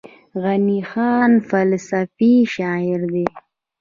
[0.43, 3.25] غني خان فلسفي شاعر دی.